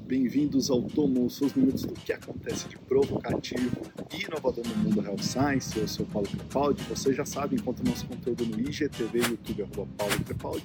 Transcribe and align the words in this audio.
bem-vindos 0.00 0.70
ao 0.70 0.82
Tomo, 0.82 1.28
seus 1.30 1.54
minutos 1.54 1.84
do 1.84 1.94
que 1.94 2.12
acontece 2.12 2.68
de 2.68 2.76
provocativo 2.76 3.76
e 4.12 4.24
inovador 4.24 4.64
no 4.66 4.76
mundo 4.76 5.02
Health 5.02 5.22
Science. 5.22 5.78
Eu 5.78 5.88
sou 5.88 6.04
Paulo 6.06 6.28
Crepaldi. 6.28 6.82
Você 6.84 7.12
já 7.12 7.24
sabe, 7.24 7.56
encontra 7.56 7.84
nosso 7.88 8.06
conteúdo 8.06 8.44
no 8.44 8.60
IGTV, 8.60 9.18
YouTube, 9.18 9.62
arroba 9.62 9.88
Paulo 9.96 10.24
Crepaldi, 10.24 10.64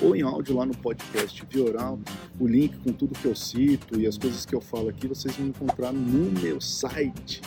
ou 0.00 0.16
em 0.16 0.22
áudio 0.22 0.56
lá 0.56 0.66
no 0.66 0.76
podcast 0.76 1.44
Via 1.48 1.64
Oral. 1.64 1.98
O 2.40 2.46
link 2.46 2.76
com 2.78 2.92
tudo 2.92 3.18
que 3.18 3.26
eu 3.26 3.36
cito 3.36 4.00
e 4.00 4.06
as 4.06 4.18
coisas 4.18 4.44
que 4.44 4.54
eu 4.54 4.60
falo 4.60 4.88
aqui, 4.88 5.06
vocês 5.06 5.34
vão 5.36 5.48
encontrar 5.48 5.92
no 5.92 6.40
meu 6.40 6.60
site. 6.60 7.40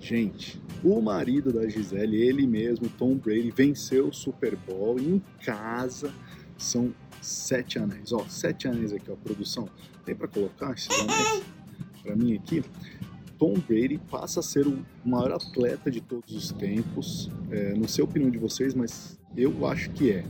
Gente, 0.00 0.60
o 0.82 1.00
marido 1.00 1.52
da 1.52 1.66
Gisele, 1.68 2.20
ele 2.20 2.46
mesmo, 2.46 2.88
Tom 2.98 3.14
Brady, 3.14 3.50
venceu 3.50 4.08
o 4.08 4.12
Super 4.12 4.56
Bowl 4.56 4.98
em 4.98 5.22
casa. 5.42 6.12
São 6.56 6.94
sete 7.24 7.78
anéis. 7.78 8.12
Ó, 8.12 8.24
sete 8.28 8.68
anéis 8.68 8.92
aqui, 8.92 9.10
ó, 9.10 9.16
produção. 9.16 9.68
Tem 10.04 10.14
para 10.14 10.28
colocar 10.28 10.72
esses 10.72 10.90
anéis 10.90 11.42
para 12.02 12.14
mim 12.14 12.34
aqui? 12.34 12.62
Tom 13.38 13.54
Brady 13.54 13.98
passa 14.10 14.40
a 14.40 14.42
ser 14.42 14.66
o 14.66 14.84
maior 15.04 15.32
atleta 15.32 15.90
de 15.90 16.00
todos 16.00 16.32
os 16.34 16.52
tempos. 16.52 17.30
É, 17.50 17.74
não 17.74 17.88
sei 17.88 18.02
a 18.02 18.04
opinião 18.04 18.30
de 18.30 18.38
vocês, 18.38 18.74
mas 18.74 19.18
eu 19.36 19.66
acho 19.66 19.90
que 19.90 20.10
é. 20.12 20.24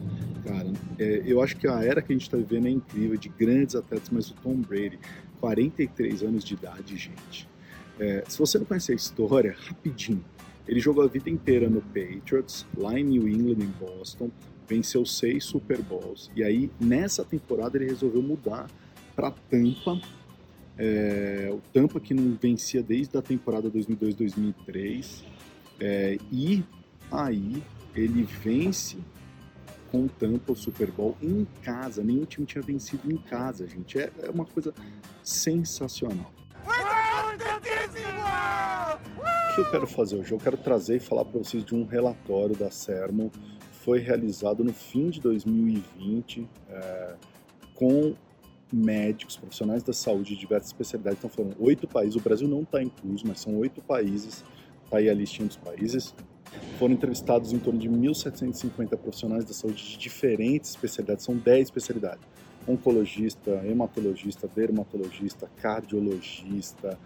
Cara, 0.44 0.72
é, 0.98 1.22
eu 1.24 1.42
acho 1.42 1.56
que 1.56 1.66
a 1.66 1.82
era 1.82 2.02
que 2.02 2.12
a 2.12 2.16
gente 2.16 2.22
está 2.22 2.36
vivendo 2.36 2.66
é 2.66 2.70
incrível, 2.70 3.16
de 3.16 3.28
grandes 3.28 3.74
atletas, 3.74 4.08
mas 4.10 4.30
o 4.30 4.34
Tom 4.34 4.56
Brady, 4.56 4.98
43 5.40 6.22
anos 6.22 6.44
de 6.44 6.54
idade, 6.54 6.96
gente. 6.96 7.48
É, 7.98 8.24
se 8.26 8.38
você 8.38 8.58
não 8.58 8.64
conhece 8.64 8.92
a 8.92 8.94
história, 8.94 9.54
rapidinho. 9.58 10.24
Ele 10.66 10.80
jogou 10.80 11.04
a 11.04 11.06
vida 11.06 11.28
inteira 11.28 11.68
no 11.68 11.82
Patriots, 11.82 12.66
lá 12.76 12.98
em 12.98 13.04
New 13.04 13.28
England, 13.28 13.62
em 13.62 13.72
Boston, 13.78 14.30
venceu 14.66 15.04
seis 15.04 15.44
Super 15.44 15.80
Bowls. 15.82 16.30
E 16.34 16.42
aí, 16.42 16.70
nessa 16.80 17.24
temporada, 17.24 17.76
ele 17.76 17.86
resolveu 17.86 18.22
mudar 18.22 18.68
para 19.14 19.30
Tampa. 19.30 20.00
É, 20.76 21.50
o 21.52 21.60
Tampa 21.72 22.00
que 22.00 22.12
não 22.12 22.36
vencia 22.40 22.82
desde 22.82 23.16
a 23.16 23.22
temporada 23.22 23.70
2002-2003. 23.70 25.24
É, 25.80 26.18
e 26.30 26.64
aí 27.10 27.62
ele 27.94 28.22
vence 28.22 28.98
com 29.90 30.06
o 30.06 30.08
Tampa 30.08 30.52
o 30.52 30.56
Super 30.56 30.90
Bowl 30.90 31.16
em 31.22 31.46
casa. 31.62 32.02
Nenhum 32.02 32.24
time 32.24 32.46
tinha 32.46 32.62
vencido 32.62 33.10
em 33.12 33.16
casa, 33.16 33.66
gente. 33.68 33.98
É, 33.98 34.10
é 34.22 34.30
uma 34.30 34.44
coisa 34.44 34.74
sensacional. 35.22 36.32
O 39.50 39.54
que 39.54 39.60
eu 39.60 39.70
quero 39.70 39.86
fazer 39.86 40.16
hoje? 40.16 40.32
Eu 40.32 40.38
quero 40.38 40.56
trazer 40.56 40.96
e 40.96 41.00
falar 41.00 41.24
para 41.24 41.38
vocês 41.38 41.64
de 41.64 41.76
um 41.76 41.84
relatório 41.84 42.56
da 42.56 42.72
Sermon 42.72 43.30
foi 43.84 43.98
realizado 43.98 44.64
no 44.64 44.72
fim 44.72 45.10
de 45.10 45.20
2020 45.20 46.48
é, 46.70 47.14
com 47.74 48.14
médicos, 48.72 49.36
profissionais 49.36 49.82
da 49.82 49.92
saúde 49.92 50.30
de 50.30 50.40
diversas 50.40 50.68
especialidades. 50.68 51.18
Então 51.18 51.28
foram 51.28 51.52
oito 51.60 51.86
países, 51.86 52.16
o 52.16 52.20
Brasil 52.20 52.48
não 52.48 52.62
está 52.62 52.82
incluso, 52.82 53.24
mas 53.26 53.40
são 53.40 53.54
oito 53.58 53.82
países, 53.82 54.42
está 54.84 54.96
aí 54.96 55.08
a 55.10 55.14
listinha 55.14 55.46
dos 55.46 55.58
países. 55.58 56.14
Foram 56.78 56.94
entrevistados 56.94 57.52
em 57.52 57.58
torno 57.58 57.78
de 57.78 57.88
1.750 57.88 58.96
profissionais 58.96 59.44
da 59.44 59.52
saúde 59.52 59.82
de 59.82 59.98
diferentes 59.98 60.70
especialidades, 60.70 61.24
são 61.24 61.36
10 61.36 61.66
especialidades. 61.68 62.26
Oncologista, 62.66 63.50
hematologista, 63.66 64.48
dermatologista, 64.48 65.50
cardiologista, 65.56 66.98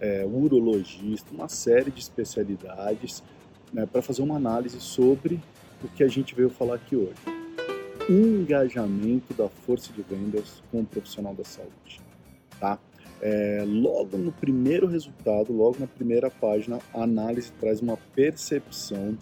é, 0.00 0.24
urologista, 0.24 1.28
uma 1.34 1.48
série 1.48 1.90
de 1.90 2.00
especialidades 2.00 3.22
né, 3.70 3.84
para 3.84 4.00
fazer 4.00 4.22
uma 4.22 4.36
análise 4.36 4.80
sobre 4.80 5.38
o 5.84 5.88
que 5.88 6.02
a 6.04 6.08
gente 6.08 6.34
veio 6.34 6.50
falar 6.50 6.76
aqui 6.76 6.96
hoje. 6.96 7.14
Engajamento 8.08 9.32
da 9.34 9.48
força 9.48 9.92
de 9.92 10.02
vendas 10.02 10.62
com 10.70 10.80
o 10.80 10.84
profissional 10.84 11.34
da 11.34 11.44
saúde. 11.44 12.00
Tá? 12.58 12.78
É, 13.20 13.64
logo 13.66 14.16
no 14.16 14.32
primeiro 14.32 14.86
resultado, 14.86 15.52
logo 15.52 15.76
na 15.78 15.86
primeira 15.86 16.28
página, 16.30 16.80
a 16.92 17.02
análise 17.02 17.52
traz 17.52 17.80
uma 17.80 17.96
percepção 18.14 19.16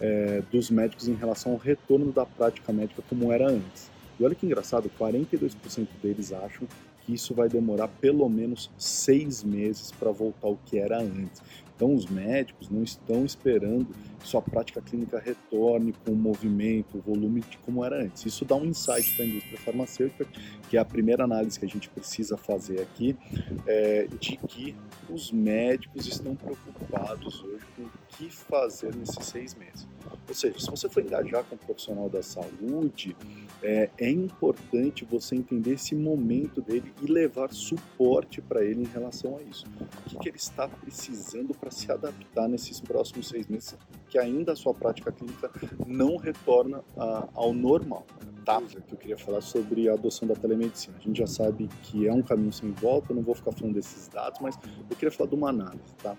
é, 0.00 0.42
dos 0.50 0.70
médicos 0.70 1.08
em 1.08 1.14
relação 1.14 1.52
ao 1.52 1.58
retorno 1.58 2.12
da 2.12 2.26
prática 2.26 2.72
médica 2.72 3.02
como 3.08 3.32
era 3.32 3.48
antes. 3.48 3.90
E 4.20 4.24
olha 4.24 4.34
que 4.34 4.44
engraçado, 4.44 4.90
42% 4.98 5.88
deles 6.02 6.32
acham 6.32 6.66
que 7.04 7.14
isso 7.14 7.32
vai 7.32 7.48
demorar 7.48 7.88
pelo 7.88 8.28
menos 8.28 8.70
seis 8.76 9.42
meses 9.42 9.92
para 9.92 10.10
voltar 10.10 10.48
ao 10.48 10.58
que 10.66 10.78
era 10.78 11.00
antes. 11.00 11.42
Então, 11.78 11.94
os 11.94 12.06
médicos 12.06 12.68
não 12.68 12.82
estão 12.82 13.24
esperando 13.24 13.94
que 14.18 14.26
sua 14.26 14.42
prática 14.42 14.82
clínica 14.82 15.22
retorne 15.24 15.94
com 16.04 16.10
o 16.10 16.16
movimento, 16.16 16.98
o 16.98 17.00
volume 17.00 17.40
de 17.42 17.56
como 17.58 17.84
era 17.84 18.02
antes. 18.02 18.26
Isso 18.26 18.44
dá 18.44 18.56
um 18.56 18.64
insight 18.64 19.14
para 19.14 19.24
a 19.24 19.28
indústria 19.28 19.58
farmacêutica, 19.58 20.26
que 20.68 20.76
é 20.76 20.80
a 20.80 20.84
primeira 20.84 21.22
análise 21.22 21.56
que 21.56 21.64
a 21.64 21.68
gente 21.68 21.88
precisa 21.88 22.36
fazer 22.36 22.80
aqui, 22.80 23.16
é, 23.64 24.08
de 24.18 24.36
que 24.38 24.74
os 25.08 25.30
médicos 25.30 26.08
estão 26.08 26.34
preocupados 26.34 27.44
hoje 27.44 27.64
com 27.76 27.82
o 27.82 27.90
que 28.08 28.28
fazer 28.28 28.92
nesses 28.96 29.24
seis 29.24 29.54
meses. 29.54 29.86
Ou 30.28 30.34
seja, 30.34 30.58
se 30.58 30.70
você 30.70 30.88
for 30.88 31.02
engajar 31.02 31.42
com 31.44 31.54
um 31.54 31.58
profissional 31.58 32.08
da 32.10 32.22
saúde, 32.22 33.16
é, 33.62 33.88
é 33.98 34.10
importante 34.10 35.04
você 35.04 35.34
entender 35.34 35.72
esse 35.72 35.94
momento 35.94 36.60
dele 36.60 36.92
e 37.02 37.06
levar 37.06 37.52
suporte 37.52 38.42
para 38.42 38.62
ele 38.62 38.82
em 38.82 38.86
relação 38.86 39.38
a 39.38 39.42
isso. 39.42 39.64
O 39.80 40.10
que, 40.10 40.18
que 40.18 40.28
ele 40.28 40.36
está 40.36 40.68
precisando 40.68 41.54
para 41.54 41.70
se 41.70 41.90
adaptar 41.90 42.46
nesses 42.46 42.78
próximos 42.78 43.28
seis 43.28 43.46
meses, 43.46 43.76
que 44.08 44.18
ainda 44.18 44.52
a 44.52 44.56
sua 44.56 44.74
prática 44.74 45.10
clínica 45.10 45.50
não 45.86 46.16
retorna 46.16 46.84
a, 46.96 47.28
ao 47.34 47.52
normal. 47.52 48.06
Tá? 48.44 48.62
Que 48.62 48.94
eu 48.94 48.98
queria 48.98 49.18
falar 49.18 49.40
sobre 49.40 49.88
a 49.88 49.94
adoção 49.94 50.26
da 50.26 50.34
telemedicina. 50.34 50.96
A 50.96 51.00
gente 51.00 51.18
já 51.18 51.26
sabe 51.26 51.68
que 51.82 52.06
é 52.06 52.12
um 52.12 52.22
caminho 52.22 52.52
sem 52.52 52.70
volta, 52.72 53.12
eu 53.12 53.16
não 53.16 53.22
vou 53.22 53.34
ficar 53.34 53.52
falando 53.52 53.74
desses 53.74 54.08
dados, 54.08 54.40
mas 54.40 54.58
eu 54.90 54.96
queria 54.96 55.10
falar 55.10 55.28
de 55.28 55.36
uma 55.36 55.50
análise. 55.50 55.94
Tá? 56.02 56.16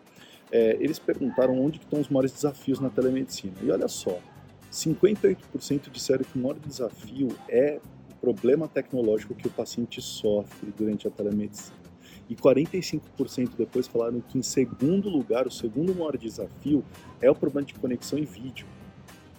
É, 0.52 0.78
eles 0.80 0.98
perguntaram 0.98 1.60
onde 1.60 1.80
estão 1.80 2.00
os 2.00 2.10
maiores 2.10 2.32
desafios 2.32 2.80
na 2.80 2.90
telemedicina. 2.90 3.54
E 3.62 3.70
olha 3.72 3.88
só, 3.88 4.20
58% 4.72 5.90
disseram 5.92 6.24
que 6.24 6.38
o 6.38 6.42
maior 6.42 6.58
desafio 6.60 7.30
é 7.48 7.80
o 8.12 8.16
problema 8.16 8.68
tecnológico 8.68 9.36
que 9.36 9.48
o 9.48 9.52
paciente 9.52 10.02
sofre 10.02 10.74
durante 10.78 11.08
a 11.08 11.12
telemedicina. 11.12 11.78
E 12.30 12.36
45% 12.36 13.52
depois 13.58 13.88
falaram 13.88 14.22
que, 14.22 14.38
em 14.38 14.44
segundo 14.44 15.10
lugar, 15.10 15.48
o 15.48 15.52
segundo 15.52 15.96
maior 15.96 16.16
desafio 16.16 16.84
é 17.20 17.30
o 17.30 17.36
problema 17.36 17.66
de 17.66 17.74
conexão 17.74 18.20
em 18.20 18.26
vídeo. 18.26 18.68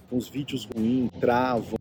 Então, 0.06 0.18
os 0.18 0.28
vídeos 0.28 0.64
ruins, 0.64 1.08
travam, 1.20 1.78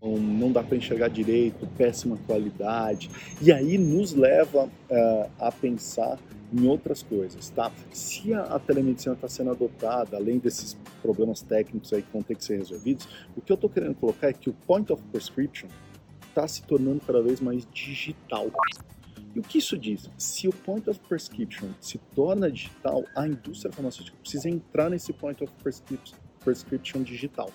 não 0.00 0.52
dá 0.52 0.62
para 0.62 0.76
enxergar 0.76 1.08
direito, 1.08 1.66
péssima 1.76 2.16
qualidade. 2.26 3.10
E 3.40 3.50
aí 3.52 3.78
nos 3.78 4.12
leva 4.12 4.64
uh, 4.66 5.30
a 5.38 5.50
pensar 5.50 6.18
em 6.52 6.66
outras 6.66 7.02
coisas, 7.02 7.50
tá? 7.50 7.70
Se 7.92 8.32
a, 8.32 8.42
a 8.42 8.58
telemedicina 8.58 9.14
está 9.14 9.28
sendo 9.28 9.50
adotada, 9.50 10.16
além 10.16 10.38
desses 10.38 10.76
problemas 11.02 11.42
técnicos 11.42 11.92
aí 11.92 12.02
que 12.02 12.12
vão 12.12 12.22
ter 12.22 12.36
que 12.36 12.44
ser 12.44 12.58
resolvidos, 12.58 13.08
o 13.36 13.40
que 13.40 13.50
eu 13.50 13.54
estou 13.54 13.68
querendo 13.68 13.94
colocar 13.94 14.28
é 14.28 14.32
que 14.32 14.50
o 14.50 14.52
point 14.52 14.92
of 14.92 15.02
prescription 15.10 15.68
está 16.28 16.46
se 16.46 16.62
tornando 16.62 17.00
cada 17.00 17.22
vez 17.22 17.40
mais 17.40 17.66
digital. 17.72 18.50
E 19.34 19.40
o 19.40 19.42
que 19.42 19.58
isso 19.58 19.76
diz? 19.76 20.08
Se 20.16 20.46
o 20.46 20.52
point 20.52 20.88
of 20.88 21.00
prescription 21.08 21.70
se 21.80 21.98
torna 22.14 22.50
digital, 22.50 23.04
a 23.16 23.26
indústria 23.26 23.72
farmacêutica 23.72 24.16
precisa 24.20 24.48
entrar 24.48 24.88
nesse 24.88 25.12
point 25.12 25.42
of 25.42 25.52
prescription 26.40 27.02
digital. 27.02 27.50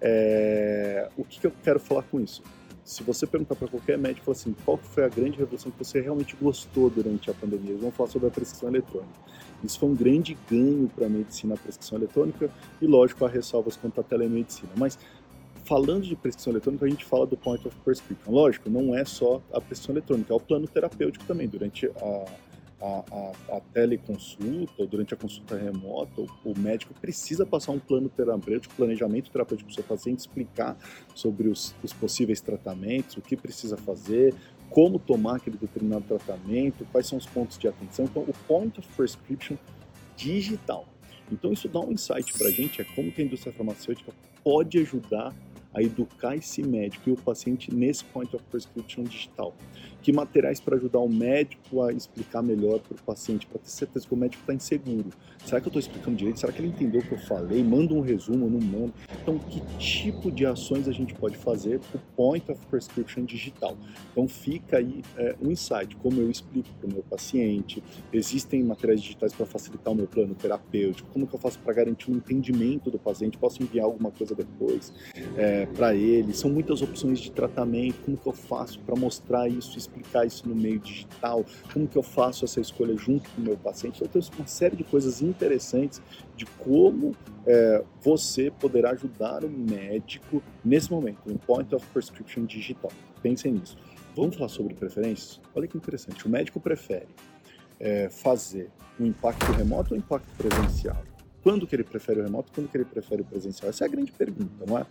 É... 0.00 1.08
O 1.16 1.24
que, 1.24 1.40
que 1.40 1.46
eu 1.46 1.52
quero 1.62 1.80
falar 1.80 2.02
com 2.04 2.20
isso? 2.20 2.42
Se 2.90 3.04
você 3.04 3.24
perguntar 3.24 3.54
para 3.54 3.68
qualquer 3.68 3.96
médico 3.96 4.32
assim, 4.32 4.52
qual 4.64 4.76
foi 4.76 5.04
a 5.04 5.08
grande 5.08 5.38
revolução 5.38 5.70
que 5.70 5.78
você 5.78 6.00
realmente 6.00 6.34
gostou 6.34 6.90
durante 6.90 7.30
a 7.30 7.34
pandemia, 7.34 7.70
eles 7.70 7.80
vão 7.80 7.92
falar 7.92 8.10
sobre 8.10 8.26
a 8.26 8.30
prescrição 8.32 8.68
eletrônica. 8.68 9.12
Isso 9.62 9.78
foi 9.78 9.90
um 9.90 9.94
grande 9.94 10.36
ganho 10.50 10.88
para 10.88 11.06
a 11.06 11.08
medicina, 11.08 11.54
a 11.54 11.56
prescrição 11.56 11.96
eletrônica, 11.96 12.50
e 12.82 12.86
lógico, 12.88 13.24
há 13.24 13.28
ressalvas 13.28 13.76
quanto 13.76 14.00
à 14.00 14.02
telemedicina. 14.02 14.72
Mas 14.76 14.98
falando 15.64 16.02
de 16.02 16.16
prescrição 16.16 16.52
eletrônica, 16.52 16.84
a 16.84 16.88
gente 16.88 17.04
fala 17.04 17.28
do 17.28 17.36
point 17.36 17.64
of 17.64 17.76
prescription. 17.84 18.32
Lógico, 18.32 18.68
não 18.68 18.92
é 18.92 19.04
só 19.04 19.40
a 19.52 19.60
prescrição 19.60 19.94
eletrônica, 19.94 20.32
é 20.32 20.36
o 20.36 20.40
plano 20.40 20.66
terapêutico 20.66 21.24
também. 21.26 21.46
Durante 21.46 21.86
a, 21.86 22.24
a, 22.80 23.04
a, 23.10 23.56
a 23.56 23.60
teleconsulta 23.72 24.72
ou 24.78 24.86
durante 24.86 25.12
a 25.12 25.16
consulta 25.16 25.56
remota, 25.56 26.22
o, 26.22 26.28
o, 26.44 26.58
médico 26.58 26.94
precisa 26.94 27.44
passar 27.44 27.72
um 27.72 27.78
plano 27.78 28.08
terapêutico, 28.08 28.74
planejamento 28.74 29.30
terapêutico 29.30 29.68
para 29.68 29.72
o 29.72 29.74
seu 29.74 29.84
paciente, 29.84 30.20
explicar 30.20 30.76
sobre 31.14 31.48
os, 31.48 31.74
os 31.82 31.92
possíveis 31.92 32.40
tratamentos, 32.40 33.16
o 33.16 33.20
que 33.20 33.36
precisa 33.36 33.76
fazer, 33.76 34.34
como 34.70 34.98
tomar 34.98 35.36
aquele 35.36 35.58
determinado 35.58 36.04
tratamento, 36.04 36.86
quais 36.90 37.06
são 37.06 37.18
os 37.18 37.26
pontos 37.26 37.58
de 37.58 37.68
atenção. 37.68 38.06
Então, 38.06 38.22
o 38.22 38.32
point 38.46 38.78
of 38.78 38.88
prescription 38.96 39.56
digital. 40.16 40.86
Então, 41.30 41.52
isso 41.52 41.68
dá 41.68 41.80
um 41.80 41.92
insight 41.92 42.32
para 42.36 42.48
a 42.48 42.50
gente, 42.50 42.80
é 42.80 42.84
como 42.84 43.12
que 43.12 43.20
a 43.20 43.24
indústria 43.24 43.52
farmacêutica 43.52 44.12
pode 44.42 44.78
ajudar 44.78 45.34
a 45.74 45.82
educar 45.82 46.36
esse 46.36 46.62
médico 46.62 47.08
e 47.08 47.12
o 47.12 47.16
paciente 47.16 47.72
nesse 47.74 48.04
point 48.04 48.34
of 48.34 48.44
prescription 48.50 49.04
digital? 49.04 49.54
Que 50.02 50.12
materiais 50.12 50.60
para 50.60 50.76
ajudar 50.76 50.98
o 50.98 51.08
médico 51.08 51.82
a 51.82 51.92
explicar 51.92 52.42
melhor 52.42 52.80
para 52.80 52.96
o 52.96 53.02
paciente, 53.02 53.46
para 53.46 53.58
ter 53.58 53.68
certeza 53.68 54.06
que 54.06 54.14
o 54.14 54.16
médico 54.16 54.42
está 54.42 54.54
inseguro? 54.54 55.10
Será 55.44 55.60
que 55.60 55.66
eu 55.66 55.70
estou 55.70 55.80
explicando 55.80 56.16
direito? 56.16 56.40
Será 56.40 56.52
que 56.52 56.60
ele 56.60 56.68
entendeu 56.68 57.00
o 57.00 57.04
que 57.04 57.12
eu 57.12 57.18
falei? 57.18 57.62
Manda 57.62 57.94
um 57.94 58.00
resumo, 58.00 58.48
não 58.48 58.60
manda? 58.60 58.92
Então, 59.22 59.38
que 59.38 59.60
tipo 59.78 60.30
de 60.30 60.46
ações 60.46 60.88
a 60.88 60.92
gente 60.92 61.14
pode 61.14 61.36
fazer 61.36 61.80
para 61.80 61.98
o 61.98 62.00
point 62.16 62.50
of 62.50 62.64
prescription 62.66 63.24
digital? 63.24 63.76
Então, 64.12 64.26
fica 64.26 64.78
aí 64.78 65.02
é, 65.16 65.36
um 65.40 65.50
insight, 65.50 65.94
como 65.96 66.20
eu 66.20 66.30
explico 66.30 66.68
para 66.78 66.88
o 66.88 66.92
meu 66.92 67.02
paciente, 67.02 67.82
existem 68.12 68.62
materiais 68.62 69.00
digitais 69.00 69.32
para 69.32 69.46
facilitar 69.46 69.92
o 69.92 69.96
meu 69.96 70.06
plano 70.06 70.34
terapêutico, 70.34 71.08
como 71.12 71.26
que 71.26 71.34
eu 71.34 71.38
faço 71.38 71.58
para 71.58 71.72
garantir 71.72 72.10
um 72.10 72.16
entendimento 72.16 72.90
do 72.90 72.98
paciente, 72.98 73.38
posso 73.38 73.62
enviar 73.62 73.84
alguma 73.84 74.10
coisa 74.10 74.34
depois 74.34 74.92
é, 75.36 75.59
para 75.66 75.94
ele, 75.94 76.32
são 76.34 76.50
muitas 76.50 76.82
opções 76.82 77.18
de 77.18 77.30
tratamento, 77.30 77.96
como 78.04 78.16
que 78.16 78.26
eu 78.26 78.32
faço 78.32 78.78
para 78.80 78.94
mostrar 78.96 79.48
isso, 79.48 79.76
explicar 79.76 80.26
isso 80.26 80.48
no 80.48 80.54
meio 80.54 80.78
digital, 80.78 81.44
como 81.72 81.86
que 81.86 81.96
eu 81.96 82.02
faço 82.02 82.44
essa 82.44 82.60
escolha 82.60 82.96
junto 82.96 83.28
com 83.30 83.40
o 83.40 83.44
meu 83.44 83.56
paciente. 83.56 84.02
Então, 84.02 84.20
tem 84.20 84.30
uma 84.38 84.46
série 84.46 84.76
de 84.76 84.84
coisas 84.84 85.22
interessantes 85.22 86.00
de 86.36 86.46
como 86.46 87.14
é, 87.46 87.84
você 88.00 88.50
poderá 88.50 88.90
ajudar 88.90 89.44
o 89.44 89.50
médico 89.50 90.42
nesse 90.64 90.90
momento, 90.90 91.20
no 91.26 91.38
point 91.38 91.74
of 91.74 91.86
prescription 91.88 92.44
digital. 92.44 92.90
Pensem 93.22 93.52
nisso. 93.52 93.76
Vamos 94.16 94.36
falar 94.36 94.48
sobre 94.48 94.74
preferências? 94.74 95.40
Olha 95.54 95.66
que 95.66 95.76
interessante. 95.76 96.26
O 96.26 96.28
médico 96.28 96.60
prefere 96.60 97.08
é, 97.78 98.08
fazer 98.08 98.70
um 98.98 99.06
impacto 99.06 99.50
remoto 99.52 99.94
ou 99.94 99.96
um 99.96 100.00
impacto 100.00 100.28
presencial? 100.36 101.02
Quando 101.42 101.66
que 101.66 101.74
ele 101.74 101.84
prefere 101.84 102.20
o 102.20 102.22
remoto, 102.22 102.52
quando 102.52 102.68
que 102.68 102.76
ele 102.76 102.84
prefere 102.84 103.22
o 103.22 103.24
presencial? 103.24 103.70
Essa 103.70 103.84
é 103.84 103.86
a 103.86 103.90
grande 103.90 104.12
pergunta, 104.12 104.64
não 104.66 104.78
é? 104.78 104.86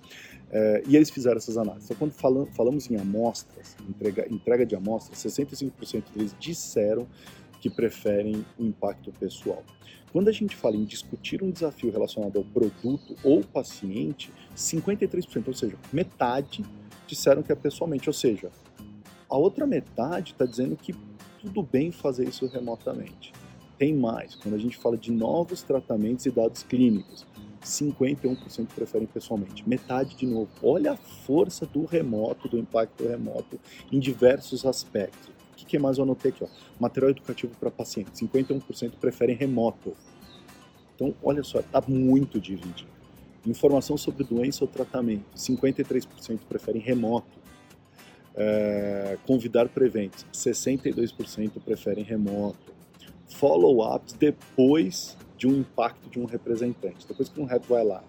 é 0.51 0.83
e 0.87 0.95
eles 0.95 1.09
fizeram 1.09 1.37
essas 1.37 1.57
análises. 1.57 1.85
Então, 1.85 1.97
quando 1.97 2.11
falam, 2.13 2.45
falamos 2.47 2.89
em 2.89 2.97
amostras, 2.97 3.75
entrega, 3.87 4.27
entrega 4.31 4.65
de 4.65 4.75
amostras, 4.75 5.19
65% 5.19 6.03
deles 6.15 6.35
disseram 6.39 7.07
que 7.61 7.69
preferem 7.69 8.45
o 8.57 8.65
impacto 8.65 9.11
pessoal. 9.11 9.63
Quando 10.11 10.27
a 10.27 10.31
gente 10.31 10.55
fala 10.55 10.75
em 10.75 10.85
discutir 10.85 11.43
um 11.43 11.51
desafio 11.51 11.91
relacionado 11.91 12.37
ao 12.37 12.43
produto 12.43 13.15
ou 13.23 13.43
paciente, 13.43 14.31
53%, 14.55 15.47
ou 15.47 15.53
seja, 15.53 15.75
metade, 15.93 16.65
disseram 17.05 17.43
que 17.43 17.51
é 17.51 17.55
pessoalmente, 17.55 18.09
ou 18.09 18.13
seja, 18.13 18.49
a 19.29 19.37
outra 19.37 19.67
metade 19.67 20.31
está 20.31 20.45
dizendo 20.45 20.75
que 20.75 20.95
tudo 21.39 21.61
bem 21.61 21.91
fazer 21.91 22.27
isso 22.27 22.47
remotamente. 22.47 23.31
Tem 23.79 23.95
mais, 23.95 24.35
quando 24.35 24.55
a 24.55 24.57
gente 24.57 24.75
fala 24.75 24.97
de 24.97 25.09
novos 25.09 25.63
tratamentos 25.63 26.25
e 26.25 26.29
dados 26.29 26.63
clínicos, 26.63 27.25
51% 27.63 28.67
preferem 28.75 29.07
pessoalmente, 29.07 29.67
metade 29.67 30.17
de 30.17 30.25
novo. 30.25 30.49
Olha 30.61 30.91
a 30.91 30.97
força 30.97 31.65
do 31.65 31.85
remoto, 31.85 32.49
do 32.49 32.57
impacto 32.57 33.07
remoto 33.07 33.57
em 33.89 33.97
diversos 33.97 34.65
aspectos. 34.65 35.29
O 35.53 35.55
que, 35.55 35.65
que 35.65 35.79
mais 35.79 35.97
eu 35.97 36.03
anotei 36.03 36.29
aqui? 36.31 36.43
Ó? 36.43 36.47
Material 36.77 37.11
educativo 37.11 37.55
para 37.57 37.71
paciente, 37.71 38.11
51% 38.11 38.91
preferem 38.99 39.37
remoto. 39.37 39.95
Então, 40.93 41.15
olha 41.23 41.41
só, 41.41 41.61
está 41.61 41.81
muito 41.87 42.37
dividido. 42.37 42.89
Informação 43.45 43.95
sobre 43.95 44.25
doença 44.25 44.65
ou 44.65 44.67
tratamento, 44.67 45.23
53% 45.37 46.39
preferem 46.49 46.81
remoto. 46.81 47.39
É, 48.35 49.17
convidar 49.25 49.69
para 49.69 49.85
eventos, 49.85 50.25
62% 50.33 51.61
preferem 51.63 52.03
remoto 52.03 52.78
follow-ups 53.29 54.13
depois 54.13 55.17
de 55.37 55.47
um 55.47 55.59
impacto 55.59 56.09
de 56.09 56.19
um 56.19 56.25
representante. 56.25 57.07
Depois 57.07 57.29
que 57.29 57.39
um 57.39 57.45
rep 57.45 57.65
vai 57.67 57.83
lá 57.83 58.03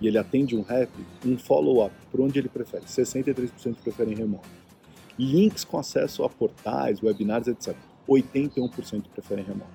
e 0.00 0.06
ele 0.06 0.18
atende 0.18 0.56
um 0.56 0.62
rep, 0.62 0.90
um 1.24 1.38
follow-up, 1.38 1.94
por 2.10 2.20
onde 2.20 2.38
ele 2.38 2.48
prefere? 2.48 2.84
63% 2.84 3.76
preferem 3.82 4.14
remoto. 4.14 4.48
Links 5.18 5.64
com 5.64 5.78
acesso 5.78 6.24
a 6.24 6.28
portais, 6.28 7.02
webinars, 7.02 7.46
etc. 7.46 7.74
81% 8.08 9.04
preferem 9.14 9.44
remoto. 9.44 9.70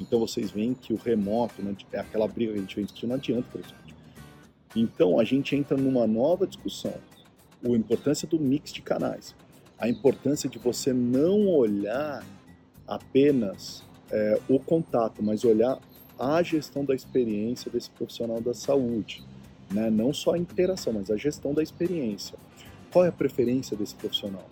Então 0.00 0.18
vocês 0.18 0.50
veem 0.50 0.72
que 0.72 0.94
o 0.94 0.96
remoto, 0.96 1.62
né, 1.62 1.76
é 1.92 1.98
aquela 1.98 2.26
briga 2.26 2.52
que 2.52 2.58
a 2.58 2.62
gente 2.62 2.76
vem 2.76 2.84
discutindo, 2.84 3.10
não 3.10 3.16
adianta 3.16 3.48
para 3.50 3.60
isso. 3.60 3.74
Então 4.74 5.18
a 5.18 5.24
gente 5.24 5.54
entra 5.54 5.76
numa 5.76 6.06
nova 6.06 6.46
discussão. 6.46 6.94
A 7.62 7.68
importância 7.68 8.26
do 8.26 8.38
mix 8.38 8.72
de 8.72 8.80
canais. 8.80 9.34
A 9.78 9.88
importância 9.88 10.48
de 10.48 10.58
você 10.58 10.92
não 10.92 11.48
olhar 11.48 12.24
apenas 12.86 13.84
é, 14.10 14.40
o 14.48 14.58
contato, 14.58 15.22
mas 15.22 15.44
olhar 15.44 15.78
a 16.18 16.42
gestão 16.42 16.84
da 16.84 16.94
experiência 16.94 17.70
desse 17.70 17.90
profissional 17.90 18.40
da 18.40 18.52
saúde. 18.52 19.24
Né? 19.70 19.88
Não 19.90 20.12
só 20.12 20.34
a 20.34 20.38
interação, 20.38 20.92
mas 20.92 21.10
a 21.10 21.16
gestão 21.16 21.54
da 21.54 21.62
experiência. 21.62 22.36
Qual 22.92 23.04
é 23.04 23.08
a 23.08 23.12
preferência 23.12 23.76
desse 23.76 23.94
profissional? 23.94 24.48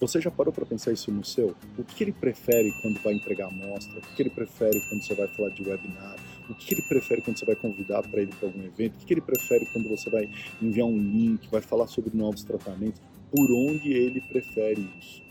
Você 0.00 0.20
já 0.20 0.30
parou 0.30 0.52
para 0.52 0.64
pensar 0.64 0.92
isso 0.92 1.10
no 1.10 1.24
seu? 1.24 1.56
O 1.76 1.82
que 1.82 2.04
ele 2.04 2.12
prefere 2.12 2.70
quando 2.80 3.02
vai 3.02 3.14
entregar 3.14 3.48
amostra? 3.48 3.98
O 3.98 4.14
que 4.14 4.22
ele 4.22 4.30
prefere 4.30 4.80
quando 4.88 5.02
você 5.02 5.12
vai 5.12 5.26
falar 5.26 5.48
de 5.48 5.68
webinar? 5.68 6.16
O 6.48 6.54
que 6.54 6.72
ele 6.72 6.82
prefere 6.82 7.20
quando 7.20 7.36
você 7.36 7.44
vai 7.44 7.56
convidar 7.56 8.02
para 8.02 8.22
ele 8.22 8.30
para 8.38 8.48
algum 8.48 8.62
evento? 8.64 8.94
O 8.94 9.04
que 9.04 9.12
ele 9.12 9.20
prefere 9.20 9.66
quando 9.72 9.88
você 9.88 10.08
vai 10.08 10.30
enviar 10.62 10.86
um 10.86 10.96
link, 10.96 11.48
vai 11.50 11.60
falar 11.60 11.88
sobre 11.88 12.16
novos 12.16 12.44
tratamentos? 12.44 13.02
Por 13.28 13.50
onde 13.50 13.92
ele 13.92 14.20
prefere 14.20 14.88
isso? 15.00 15.27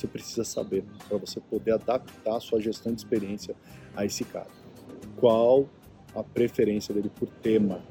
Você 0.00 0.06
precisa 0.06 0.44
saber 0.44 0.84
para 1.08 1.18
você 1.18 1.40
poder 1.40 1.72
adaptar 1.72 2.36
a 2.36 2.40
sua 2.40 2.60
gestão 2.60 2.92
de 2.92 3.00
experiência 3.00 3.54
a 3.94 4.04
esse 4.04 4.24
cara. 4.24 4.48
Qual 5.16 5.68
a 6.14 6.22
preferência 6.22 6.94
dele 6.94 7.10
por 7.14 7.28
tema? 7.28 7.82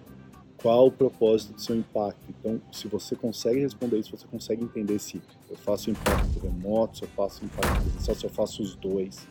Qual 0.62 0.88
o 0.88 0.92
propósito 0.92 1.54
do 1.54 1.62
seu 1.62 1.76
impacto? 1.76 2.22
Então, 2.28 2.62
se 2.72 2.88
você 2.88 3.16
consegue 3.16 3.62
responder 3.62 4.00
isso, 4.00 4.18
você 4.18 4.28
consegue 4.28 4.64
entender 4.64 5.00
se 5.00 5.22
eu 5.50 5.56
faço 5.56 5.90
impacto 5.90 6.40
remoto, 6.40 6.98
se 6.98 7.04
eu 7.04 7.08
faço 7.10 7.46
impacto 7.46 7.82
presencial, 7.82 8.16
se 8.16 8.26
eu 8.26 8.30
faço 8.30 8.62
os 8.62 8.76
dois, 8.76 9.26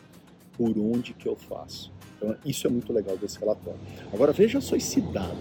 por 0.53 0.75
onde 0.77 1.13
que 1.13 1.27
eu 1.27 1.35
faço. 1.35 1.91
Então, 2.17 2.35
isso 2.43 2.65
é 2.65 2.69
muito 2.69 2.91
legal 2.91 3.15
desse 3.17 3.39
relatório. 3.39 3.79
Agora, 4.11 4.31
veja 4.31 4.59
só 4.59 4.75
esse 4.75 5.01
dado 5.01 5.37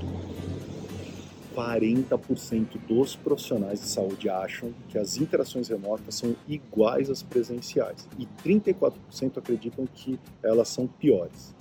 40% 1.58 2.78
dos 2.86 3.16
profissionais 3.16 3.80
de 3.80 3.88
saúde 3.88 4.28
acham 4.28 4.72
que 4.88 4.96
as 4.96 5.16
interações 5.16 5.66
remotas 5.66 6.14
são 6.14 6.36
iguais 6.46 7.10
às 7.10 7.20
presenciais 7.20 8.08
e 8.16 8.28
34% 8.46 9.38
acreditam 9.38 9.84
que 9.92 10.20
elas 10.40 10.68
são 10.68 10.86
piores. 10.86 11.52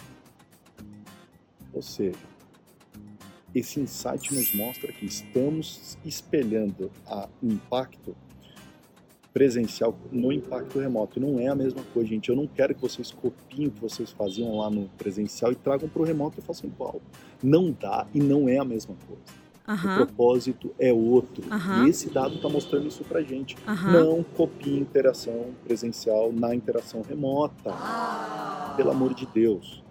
Ou 1.73 1.81
seja, 1.81 2.19
esse 3.55 3.79
insight 3.79 4.35
nos 4.35 4.53
mostra 4.53 4.91
que 4.91 5.05
estamos 5.07 5.97
espelhando 6.05 6.91
o 7.41 7.47
impacto 7.47 8.15
presencial 9.33 9.97
no 10.11 10.31
impacto 10.31 10.77
remoto. 10.77 11.19
Não 11.19 11.39
é 11.39 11.47
a 11.47 11.55
mesma 11.55 11.81
coisa, 11.91 12.09
gente. 12.09 12.29
Eu 12.29 12.35
não 12.35 12.45
quero 12.45 12.75
que 12.75 12.81
vocês 12.81 13.09
copiem 13.11 13.67
o 13.67 13.71
que 13.71 13.81
vocês 13.81 14.11
faziam 14.11 14.57
lá 14.57 14.69
no 14.69 14.89
presencial 14.89 15.51
e 15.51 15.55
tragam 15.55 15.89
para 15.89 16.01
o 16.03 16.05
remoto 16.05 16.39
e 16.39 16.43
façam 16.43 16.69
igual. 16.69 17.01
Não 17.41 17.71
dá 17.71 18.05
e 18.13 18.19
não 18.19 18.47
é 18.47 18.59
a 18.59 18.65
mesma 18.65 18.95
coisa. 19.07 19.46
Uhum. 19.67 19.75
O 19.75 19.95
propósito 20.05 20.73
é 20.79 20.93
outro. 20.93 21.43
Uhum. 21.51 21.85
E 21.85 21.89
esse 21.89 22.09
dado 22.09 22.35
está 22.35 22.47
mostrando 22.47 22.87
isso 22.87 23.03
para 23.03 23.21
gente. 23.21 23.57
Uhum. 23.67 23.91
Não 23.91 24.23
copie 24.23 24.77
interação 24.77 25.47
presencial 25.65 26.31
na 26.31 26.55
interação 26.55 27.01
remota. 27.01 27.71
Ah. 27.71 28.73
Pelo 28.77 28.91
amor 28.91 29.13
de 29.13 29.25
Deus. 29.25 29.83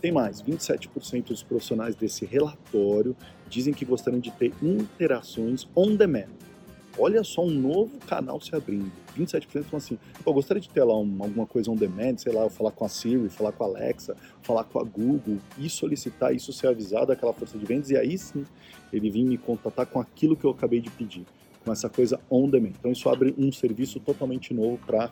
Tem 0.00 0.10
mais, 0.10 0.42
27% 0.42 1.26
dos 1.26 1.42
profissionais 1.42 1.94
desse 1.94 2.24
relatório 2.24 3.14
dizem 3.48 3.72
que 3.72 3.84
gostariam 3.84 4.18
de 4.18 4.32
ter 4.32 4.52
interações 4.62 5.68
on 5.76 5.94
demand. 5.94 6.26
Olha 6.98 7.24
só 7.24 7.42
um 7.42 7.50
novo 7.50 7.98
canal 8.06 8.40
se 8.40 8.54
abrindo. 8.54 8.90
27% 9.16 9.46
falam 9.64 9.78
assim, 9.78 9.98
eu 10.24 10.32
gostaria 10.32 10.60
de 10.60 10.68
ter 10.68 10.84
lá 10.84 10.96
um, 10.96 11.16
alguma 11.20 11.46
coisa 11.46 11.70
on 11.70 11.76
demand, 11.76 12.18
sei 12.18 12.32
lá, 12.32 12.48
falar 12.50 12.70
com 12.70 12.84
a 12.84 12.88
Siri, 12.88 13.28
falar 13.28 13.52
com 13.52 13.64
a 13.64 13.66
Alexa, 13.66 14.16
falar 14.42 14.64
com 14.64 14.78
a 14.78 14.84
Google 14.84 15.38
e 15.58 15.68
solicitar 15.68 16.34
isso 16.34 16.52
ser 16.52 16.68
avisado 16.68 17.06
daquela 17.06 17.32
força 17.32 17.58
de 17.58 17.64
vendas 17.64 17.90
e 17.90 17.96
aí 17.96 18.16
sim 18.18 18.44
ele 18.92 19.10
vir 19.10 19.24
me 19.24 19.38
contatar 19.38 19.86
com 19.86 20.00
aquilo 20.00 20.36
que 20.36 20.44
eu 20.44 20.50
acabei 20.50 20.80
de 20.80 20.90
pedir, 20.90 21.24
com 21.64 21.72
essa 21.72 21.88
coisa 21.88 22.20
on 22.30 22.48
demand. 22.48 22.72
Então 22.78 22.92
isso 22.92 23.08
abre 23.08 23.34
um 23.38 23.50
serviço 23.50 23.98
totalmente 24.00 24.52
novo 24.52 24.78
para 24.86 25.06
uh, 25.06 25.10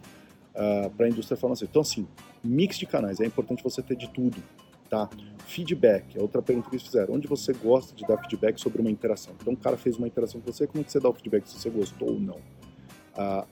ah, 0.54 0.90
a 0.98 1.08
indústria 1.08 1.36
farmacêutica. 1.36 1.70
Então 1.70 1.82
assim, 1.82 2.06
mix 2.44 2.78
de 2.78 2.86
canais, 2.86 3.20
é 3.20 3.26
importante 3.26 3.62
você 3.62 3.80
ter 3.80 3.96
de 3.96 4.08
tudo, 4.08 4.36
tá? 4.90 5.08
Feedback, 5.46 6.18
é 6.18 6.20
outra 6.20 6.42
pergunta 6.42 6.68
que 6.68 6.76
eles 6.76 6.84
fizeram. 6.84 7.14
Onde 7.14 7.26
você 7.26 7.52
gosta 7.52 7.94
de 7.94 8.06
dar 8.06 8.18
feedback 8.18 8.60
sobre 8.60 8.80
uma 8.80 8.90
interação? 8.90 9.32
Então 9.40 9.54
o 9.54 9.56
cara 9.56 9.76
fez 9.76 9.96
uma 9.96 10.06
interação 10.06 10.40
com 10.40 10.52
você, 10.52 10.66
como 10.66 10.82
é 10.82 10.84
que 10.84 10.92
você 10.92 11.00
dá 11.00 11.08
o 11.08 11.14
feedback 11.14 11.48
se 11.48 11.58
você 11.58 11.70
gostou 11.70 12.10
ou 12.10 12.20
não? 12.20 12.38
Uh, 13.14 13.46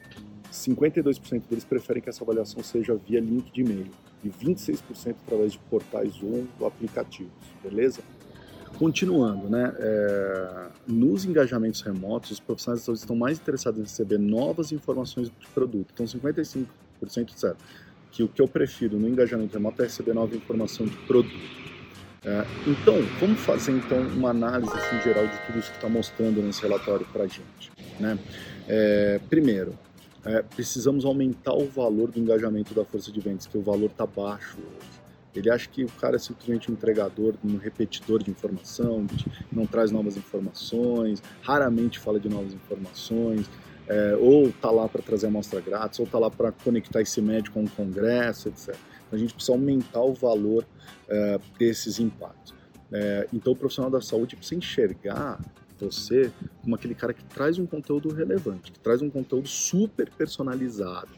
52% 0.52 1.42
deles 1.48 1.64
preferem 1.64 2.02
que 2.02 2.08
essa 2.08 2.24
avaliação 2.24 2.62
seja 2.62 2.94
via 2.94 3.20
link 3.20 3.52
de 3.52 3.60
e-mail 3.60 3.90
e 4.24 4.28
26% 4.28 5.16
através 5.26 5.52
de 5.52 5.58
portais 5.58 6.14
ou 6.22 6.66
aplicativos, 6.66 7.32
beleza? 7.62 8.00
Continuando, 8.78 9.48
né? 9.48 9.74
É, 9.78 10.68
nos 10.86 11.24
engajamentos 11.24 11.80
remotos, 11.82 12.30
os 12.30 12.40
profissionais 12.40 12.86
estão 12.86 13.16
mais 13.16 13.38
interessados 13.38 13.78
em 13.78 13.82
receber 13.82 14.18
novas 14.18 14.72
informações 14.72 15.28
de 15.28 15.46
produto. 15.48 15.90
Então, 15.92 16.06
55% 16.06 16.66
disseram 17.24 17.56
que 18.10 18.22
o 18.22 18.28
que 18.28 18.40
eu 18.40 18.48
prefiro 18.48 18.98
no 18.98 19.08
engajamento 19.08 19.52
remoto 19.54 19.82
é 19.82 19.84
receber 19.84 20.14
nova 20.14 20.34
informação 20.34 20.86
de 20.86 20.96
produto. 20.98 21.68
É, 22.24 22.44
então, 22.66 22.96
vamos 23.20 23.40
fazer 23.40 23.72
então 23.72 23.98
uma 24.08 24.30
análise 24.30 24.72
assim, 24.72 25.00
geral 25.02 25.26
de 25.26 25.38
tudo 25.46 25.58
isso 25.58 25.70
que 25.70 25.76
está 25.76 25.88
mostrando 25.88 26.42
nesse 26.42 26.62
relatório 26.62 27.06
para 27.12 27.24
a 27.24 27.26
gente. 27.26 27.70
Né? 28.00 28.18
É, 28.66 29.20
primeiro, 29.30 29.72
é, 30.24 30.42
precisamos 30.42 31.04
aumentar 31.04 31.54
o 31.54 31.66
valor 31.66 32.10
do 32.10 32.18
engajamento 32.18 32.74
da 32.74 32.84
força 32.84 33.12
de 33.12 33.20
vendas, 33.20 33.46
que 33.46 33.56
o 33.56 33.62
valor 33.62 33.86
está 33.86 34.04
baixo 34.04 34.58
hoje. 34.58 34.98
Ele 35.34 35.50
acha 35.50 35.68
que 35.68 35.84
o 35.84 35.88
cara 35.92 36.16
é 36.16 36.18
simplesmente 36.18 36.70
um 36.70 36.74
entregador, 36.74 37.34
um 37.44 37.56
repetidor 37.56 38.22
de 38.22 38.30
informação, 38.30 39.06
não 39.52 39.66
traz 39.66 39.92
novas 39.92 40.16
informações, 40.16 41.22
raramente 41.42 41.98
fala 41.98 42.18
de 42.18 42.28
novas 42.28 42.52
informações, 42.52 43.48
é, 43.88 44.16
ou 44.16 44.48
está 44.48 44.70
lá 44.70 44.88
para 44.88 45.02
trazer 45.02 45.26
amostra 45.26 45.60
grátis, 45.60 45.98
ou 45.98 46.06
está 46.06 46.18
lá 46.18 46.30
para 46.30 46.52
conectar 46.52 47.00
esse 47.00 47.20
médico 47.20 47.54
com 47.54 47.62
um 47.62 47.68
congresso, 47.68 48.48
etc. 48.48 48.68
Então, 48.68 48.76
a 49.12 49.16
gente 49.16 49.34
precisa 49.34 49.52
aumentar 49.52 50.02
o 50.02 50.12
valor 50.12 50.66
é, 51.08 51.40
desses 51.58 51.98
impactos. 51.98 52.54
É, 52.90 53.28
então 53.32 53.52
o 53.52 53.56
profissional 53.56 53.90
da 53.90 54.00
saúde 54.00 54.34
precisa 54.34 54.58
enxergar 54.58 55.38
você 55.78 56.32
como 56.62 56.74
aquele 56.74 56.94
cara 56.94 57.12
que 57.12 57.22
traz 57.24 57.58
um 57.58 57.66
conteúdo 57.66 58.08
relevante, 58.12 58.72
que 58.72 58.80
traz 58.80 59.00
um 59.00 59.10
conteúdo 59.10 59.46
super 59.46 60.10
personalizado, 60.10 61.10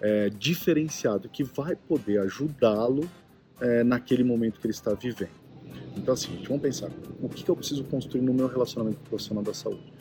é, 0.00 0.30
diferenciado, 0.30 1.28
que 1.28 1.44
vai 1.44 1.76
poder 1.76 2.20
ajudá-lo 2.20 3.08
é, 3.60 3.84
naquele 3.84 4.24
momento 4.24 4.58
que 4.58 4.66
ele 4.66 4.72
está 4.72 4.94
vivendo. 4.94 5.40
Então, 5.96 6.14
assim, 6.14 6.42
vamos 6.46 6.62
pensar: 6.62 6.90
o 7.20 7.28
que, 7.28 7.44
que 7.44 7.50
eu 7.50 7.56
preciso 7.56 7.84
construir 7.84 8.22
no 8.22 8.32
meu 8.32 8.46
relacionamento 8.46 8.98
com 8.98 9.04
o 9.04 9.08
profissional 9.08 9.44
da 9.44 9.52
saúde? 9.52 9.92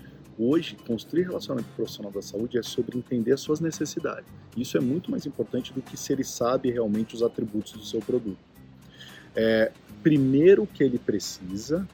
Hoje, 0.42 0.78
construir 0.88 1.24
relacionamento 1.24 1.68
profissional 1.76 2.14
da 2.14 2.22
saúde 2.22 2.58
é 2.58 2.64
sobre 2.64 2.98
entender 2.98 3.34
as 3.34 3.42
suas 3.42 3.60
necessidades. 3.60 4.32
Isso 4.56 4.78
é 4.78 4.80
muito 4.80 5.12
mais 5.12 5.26
importante 5.26 5.74
do 5.74 5.82
que 5.82 5.98
se 5.98 6.14
ele 6.14 6.24
sabe 6.24 6.72
realmente 6.72 7.14
os 7.14 7.22
atributos 7.22 7.74
do 7.74 7.84
seu 7.84 8.00
produto. 8.00 8.40
É, 9.36 9.70
primeiro 10.02 10.64
o 10.64 10.68
que 10.68 10.82
ele 10.82 10.98
precisa, 10.98 11.86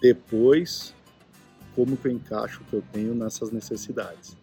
depois 0.00 0.94
como 1.74 1.96
que 1.96 2.06
eu 2.06 2.12
encaixo 2.12 2.62
o 2.62 2.64
que 2.66 2.74
eu 2.74 2.84
tenho 2.92 3.16
nessas 3.16 3.50
necessidades. 3.50 4.36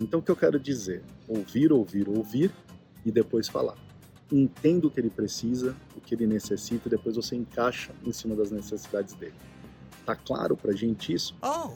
Então, 0.00 0.18
o 0.18 0.22
que 0.22 0.32
eu 0.32 0.36
quero 0.36 0.58
dizer? 0.58 1.00
Ouvir, 1.28 1.72
ouvir, 1.72 2.08
ouvir 2.08 2.50
e 3.06 3.12
depois 3.12 3.48
falar 3.48 3.76
entenda 4.32 4.86
o 4.86 4.90
que 4.90 4.98
ele 4.98 5.10
precisa, 5.10 5.76
o 5.96 6.00
que 6.00 6.14
ele 6.14 6.26
necessita, 6.26 6.88
e 6.88 6.90
depois 6.90 7.14
você 7.14 7.36
encaixa 7.36 7.92
em 8.04 8.12
cima 8.12 8.34
das 8.34 8.50
necessidades 8.50 9.14
dele. 9.14 9.34
Tá 10.04 10.14
claro 10.14 10.56
pra 10.56 10.72
gente 10.72 11.12
isso? 11.12 11.34
Oh. 11.42 11.70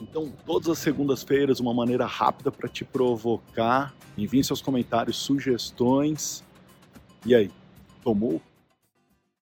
Então, 0.00 0.32
todas 0.46 0.68
as 0.68 0.78
segundas-feiras, 0.78 1.60
uma 1.60 1.74
maneira 1.74 2.06
rápida 2.06 2.50
para 2.50 2.68
te 2.68 2.84
provocar. 2.84 3.94
Envie 4.16 4.42
seus 4.42 4.62
comentários, 4.62 5.16
sugestões. 5.16 6.42
E 7.24 7.34
aí, 7.34 7.50
tomou 8.02 8.40